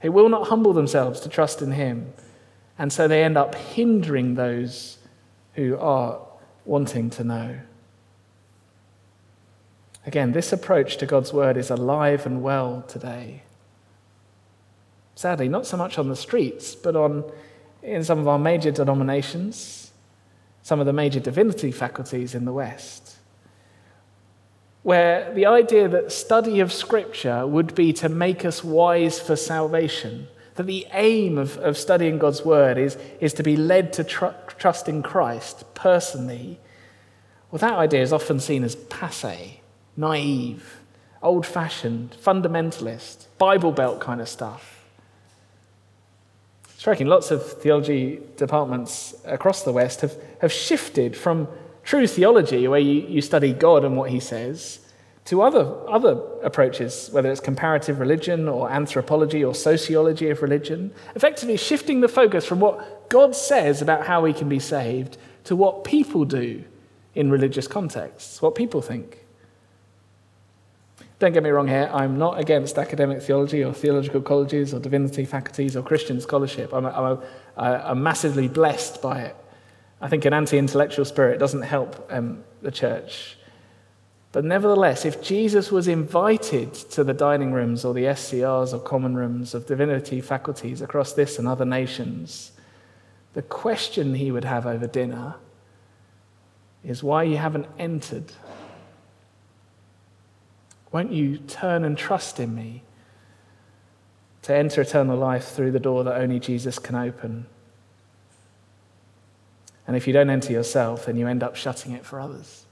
[0.00, 2.12] They will not humble themselves to trust in him.
[2.78, 4.98] And so they end up hindering those
[5.54, 6.20] who are
[6.64, 7.60] wanting to know.
[10.06, 13.42] Again, this approach to God's word is alive and well today.
[15.14, 17.24] Sadly, not so much on the streets, but on,
[17.82, 19.83] in some of our major denominations,
[20.64, 23.16] some of the major divinity faculties in the West,
[24.82, 30.26] where the idea that study of Scripture would be to make us wise for salvation,
[30.54, 34.38] that the aim of, of studying God's Word is, is to be led to tr-
[34.56, 36.58] trust in Christ personally,
[37.50, 39.60] well, that idea is often seen as passe
[39.98, 40.80] naive,
[41.22, 44.73] old fashioned, fundamentalist, Bible Belt kind of stuff.
[46.84, 51.48] Striking, lots of theology departments across the West have, have shifted from
[51.82, 54.80] true theology, where you, you study God and what he says,
[55.24, 61.56] to other, other approaches, whether it's comparative religion or anthropology or sociology of religion, effectively
[61.56, 65.84] shifting the focus from what God says about how we can be saved to what
[65.84, 66.64] people do
[67.14, 69.23] in religious contexts, what people think.
[71.20, 75.24] Don't get me wrong here, I'm not against academic theology or theological colleges or divinity
[75.24, 76.72] faculties or Christian scholarship.
[76.72, 77.18] I'm, I'm,
[77.56, 79.36] I'm massively blessed by it.
[80.00, 83.38] I think an anti intellectual spirit doesn't help um, the church.
[84.32, 89.14] But nevertheless, if Jesus was invited to the dining rooms or the SCRs or common
[89.14, 92.50] rooms of divinity faculties across this and other nations,
[93.34, 95.36] the question he would have over dinner
[96.82, 98.32] is why you haven't entered
[100.94, 102.80] won't you turn and trust in me
[104.42, 107.46] to enter eternal life through the door that only Jesus can open?
[109.88, 112.64] And if you don't enter yourself, then you end up shutting it for others.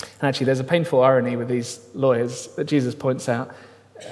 [0.00, 3.54] And actually, there's a painful irony with these lawyers that Jesus points out.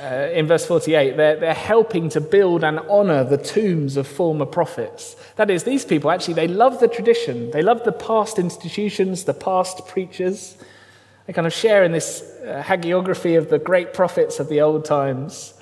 [0.00, 4.46] Uh, in verse 48, they're, they're helping to build and honor the tombs of former
[4.46, 5.16] prophets.
[5.34, 7.50] That is, these people actually, they love the tradition.
[7.50, 10.56] They love the past institutions, the past preachers.
[11.26, 14.84] They kind of share in this uh, hagiography of the great prophets of the old
[14.84, 15.54] times,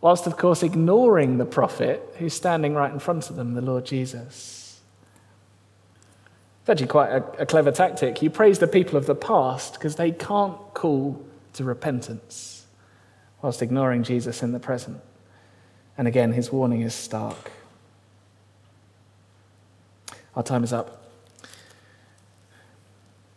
[0.00, 3.84] whilst, of course, ignoring the prophet who's standing right in front of them, the Lord
[3.84, 4.80] Jesus.
[6.62, 8.22] It's actually quite a, a clever tactic.
[8.22, 12.64] You praise the people of the past because they can't call to repentance,
[13.42, 15.00] whilst ignoring Jesus in the present.
[15.98, 17.52] And again, his warning is stark.
[20.34, 21.03] Our time is up.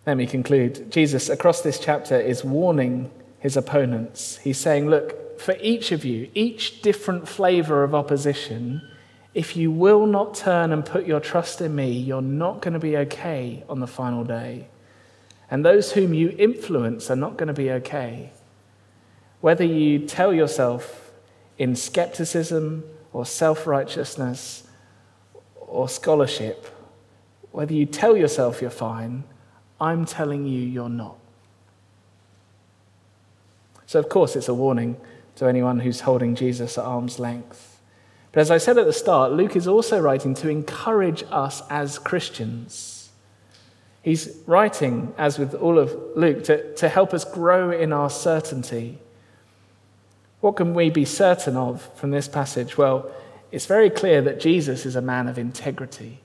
[0.08, 0.90] Let me conclude.
[0.90, 4.38] Jesus, across this chapter, is warning his opponents.
[4.38, 8.82] He's saying, Look, for each of you, each different flavor of opposition,
[9.34, 12.80] if you will not turn and put your trust in me, you're not going to
[12.80, 14.70] be okay on the final day.
[15.52, 18.32] And those whom you influence are not going to be okay.
[19.42, 21.12] Whether you tell yourself
[21.58, 24.64] in skepticism or self righteousness
[25.58, 26.66] or scholarship,
[27.52, 29.26] whether you tell yourself you're fine
[29.80, 31.18] I'm telling you, you're not.
[33.86, 34.98] So, of course, it's a warning
[35.36, 37.80] to anyone who's holding Jesus at arm's length.
[38.32, 41.98] But as I said at the start, Luke is also writing to encourage us as
[41.98, 43.10] Christians.
[44.02, 49.00] He's writing, as with all of Luke, to, to help us grow in our certainty.
[50.42, 52.78] What can we be certain of from this passage?
[52.78, 53.10] Well,
[53.52, 56.20] it's very clear that Jesus is a man of integrity.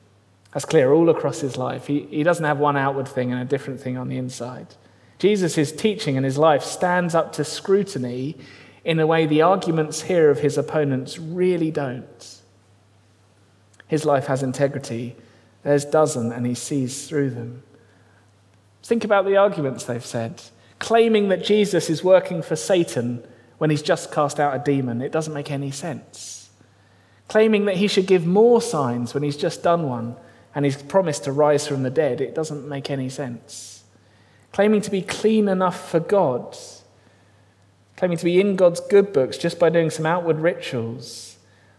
[0.52, 1.86] That's clear all across his life.
[1.86, 4.74] He, he doesn't have one outward thing and a different thing on the inside.
[5.18, 8.36] Jesus' his teaching and his life stands up to scrutiny
[8.84, 12.40] in a way the arguments here of his opponents really don't.
[13.86, 15.16] His life has integrity,
[15.62, 17.62] theirs doesn't, and he sees through them.
[18.82, 20.42] Think about the arguments they've said.
[20.78, 23.22] Claiming that Jesus is working for Satan
[23.58, 26.50] when he's just cast out a demon, it doesn't make any sense.
[27.28, 30.16] Claiming that he should give more signs when he's just done one,
[30.54, 33.84] and he's promised to rise from the dead, it doesn't make any sense.
[34.52, 36.56] Claiming to be clean enough for God,
[37.96, 41.38] claiming to be in God's good books just by doing some outward rituals,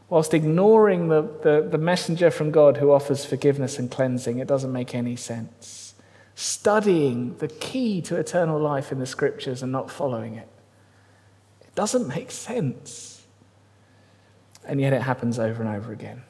[0.09, 4.39] whilst ignoring the, the, the messenger from God who offers forgiveness and cleansing.
[4.39, 5.95] It doesn't make any sense.
[6.36, 10.47] Studying the key to eternal life in the scriptures and not following it.
[11.61, 13.24] It doesn't make sense.
[14.65, 16.24] And yet it happens over and over again.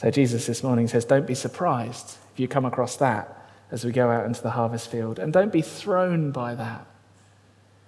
[0.00, 3.36] So Jesus this morning says, Don't be surprised if you come across that
[3.70, 5.18] as we go out into the harvest field.
[5.18, 6.86] And don't be thrown by that.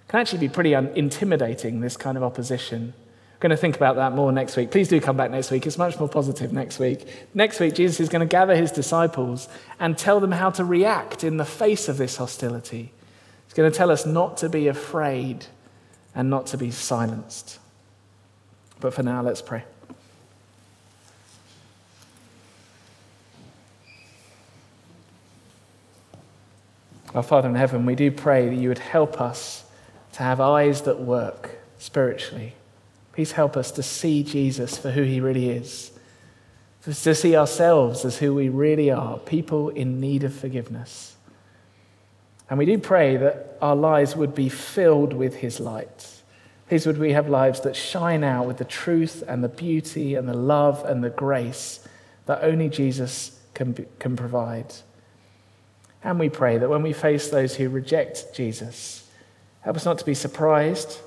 [0.05, 2.93] It can actually be pretty un- intimidating, this kind of opposition.
[2.95, 4.69] I'm going to think about that more next week.
[4.69, 5.65] Please do come back next week.
[5.65, 7.07] It's much more positive next week.
[7.33, 9.49] Next week, Jesus is going to gather his disciples
[9.79, 12.93] and tell them how to react in the face of this hostility.
[13.47, 15.47] He's going to tell us not to be afraid
[16.13, 17.57] and not to be silenced.
[18.79, 19.63] But for now, let's pray.
[27.15, 29.65] Our Father in heaven, we do pray that you would help us
[30.13, 32.53] to have eyes that work spiritually.
[33.13, 35.91] Please help us to see Jesus for who he really is,
[36.83, 41.15] to see ourselves as who we really are, people in need of forgiveness.
[42.49, 46.21] And we do pray that our lives would be filled with his light.
[46.67, 50.27] Please, would we have lives that shine out with the truth and the beauty and
[50.27, 51.87] the love and the grace
[52.25, 54.73] that only Jesus can, can provide.
[56.03, 59.09] And we pray that when we face those who reject Jesus,
[59.61, 60.99] help us not to be surprised,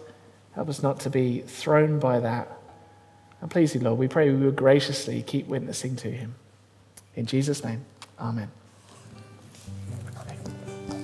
[0.55, 2.51] help us not to be thrown by that.
[3.41, 6.35] And please, Lord, we pray we will graciously keep witnessing to him.
[7.15, 7.85] In Jesus' name,
[8.19, 8.51] amen.